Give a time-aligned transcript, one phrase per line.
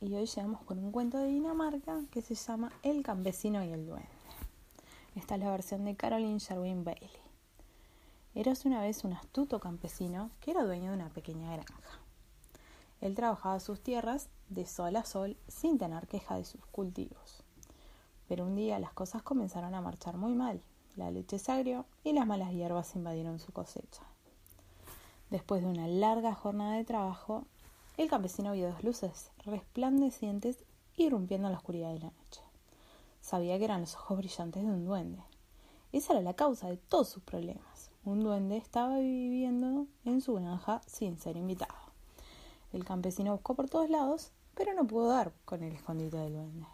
[0.00, 3.86] Y hoy llegamos con un cuento de Dinamarca que se llama El campesino y el
[3.86, 4.08] duende.
[5.14, 7.10] Esta es la versión de Caroline Sherwin Bailey.
[8.34, 12.00] Eras una vez un astuto campesino que era dueño de una pequeña granja.
[13.00, 17.42] Él trabajaba sus tierras de sol a sol sin tener queja de sus cultivos.
[18.26, 20.62] Pero un día las cosas comenzaron a marchar muy mal.
[20.96, 24.02] La leche se agrió y las malas hierbas invadieron su cosecha.
[25.30, 27.44] Después de una larga jornada de trabajo,
[27.96, 30.64] el campesino vio dos luces resplandecientes
[30.96, 32.40] irrumpiendo en la oscuridad de la noche.
[33.20, 35.22] Sabía que eran los ojos brillantes de un duende.
[35.92, 37.90] Esa era la causa de todos sus problemas.
[38.04, 41.74] Un duende estaba viviendo en su granja sin ser invitado.
[42.72, 46.66] El campesino buscó por todos lados, pero no pudo dar con el escondite del duende.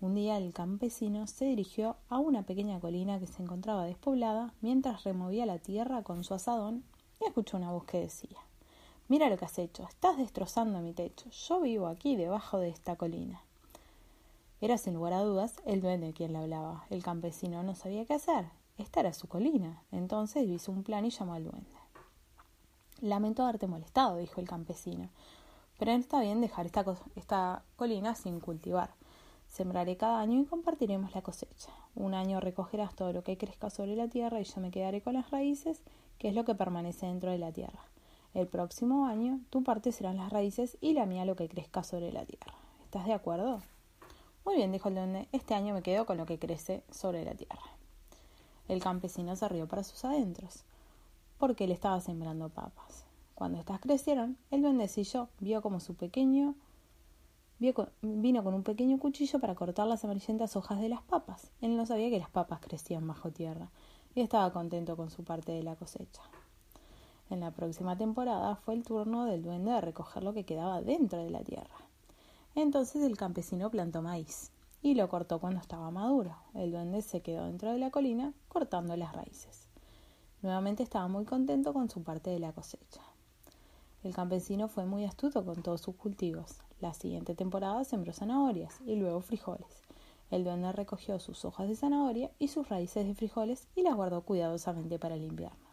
[0.00, 5.02] Un día el campesino se dirigió a una pequeña colina que se encontraba despoblada mientras
[5.02, 6.84] removía la tierra con su asadón
[7.20, 8.38] y escuchó una voz que decía
[9.08, 11.30] Mira lo que has hecho, estás destrozando mi techo.
[11.30, 13.40] Yo vivo aquí, debajo de esta colina.
[14.60, 16.84] Era sin lugar a dudas el duende quien le hablaba.
[16.90, 18.44] El campesino no sabía qué hacer.
[18.76, 19.82] Esta era su colina.
[19.92, 21.70] Entonces hizo un plan y llamó al duende.
[23.00, 25.08] Lamento haberte molestado, dijo el campesino,
[25.78, 26.84] pero no está bien dejar esta,
[27.16, 28.90] esta colina sin cultivar.
[29.48, 31.70] Sembraré cada año y compartiremos la cosecha.
[31.94, 35.14] Un año recogerás todo lo que crezca sobre la tierra y yo me quedaré con
[35.14, 35.80] las raíces,
[36.18, 37.80] que es lo que permanece dentro de la tierra.
[38.34, 42.12] El próximo año tu parte serán las raíces y la mía lo que crezca sobre
[42.12, 42.54] la tierra.
[42.84, 43.62] ¿Estás de acuerdo?
[44.44, 47.34] Muy bien, dijo el duende, este año me quedo con lo que crece sobre la
[47.34, 47.62] tierra.
[48.68, 50.64] El campesino se rió para sus adentros,
[51.38, 53.04] porque él estaba sembrando papas.
[53.34, 56.54] Cuando éstas crecieron, el duendecillo vio como su pequeño
[58.02, 61.50] vino con un pequeño cuchillo para cortar las amarillentas hojas de las papas.
[61.60, 63.70] Él no sabía que las papas crecían bajo tierra
[64.14, 66.22] y estaba contento con su parte de la cosecha.
[67.30, 71.22] En la próxima temporada fue el turno del duende de recoger lo que quedaba dentro
[71.22, 71.76] de la tierra.
[72.54, 74.50] Entonces el campesino plantó maíz
[74.82, 76.36] y lo cortó cuando estaba maduro.
[76.54, 79.68] El duende se quedó dentro de la colina cortando las raíces.
[80.40, 83.02] Nuevamente estaba muy contento con su parte de la cosecha.
[84.02, 86.60] El campesino fue muy astuto con todos sus cultivos.
[86.80, 89.82] La siguiente temporada sembró zanahorias y luego frijoles.
[90.30, 94.22] El duende recogió sus hojas de zanahoria y sus raíces de frijoles y las guardó
[94.22, 95.67] cuidadosamente para el.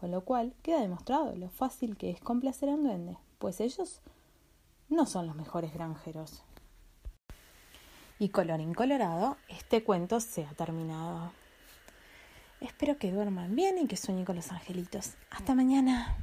[0.00, 4.00] Con lo cual queda demostrado lo fácil que es complacer a un duende, pues ellos
[4.88, 6.42] no son los mejores granjeros.
[8.18, 11.32] Y colorín colorado, este cuento se ha terminado.
[12.62, 15.16] Espero que duerman bien y que sueñen con los angelitos.
[15.30, 16.16] Hasta mañana.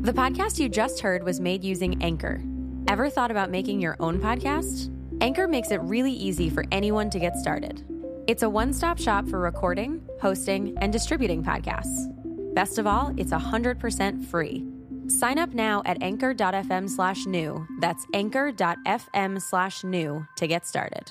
[0.00, 2.40] The podcast you just heard was made using Anchor.
[2.88, 4.90] Ever thought about making your own podcast?
[5.20, 7.84] Anchor makes it really easy for anyone to get started.
[8.26, 12.11] It's a one stop shop for recording, hosting, and distributing podcasts.
[12.54, 14.64] Best of all, it's 100% free.
[15.08, 17.66] Sign up now at anchor.fm slash new.
[17.80, 21.10] That's anchor.fm slash new to get started.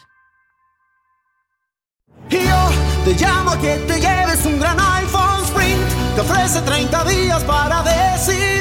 [2.29, 2.39] Yo
[3.03, 5.81] te llamo que te lleves un gran iPhone Sprint.
[6.19, 8.60] Ofrece 30 días para decidir.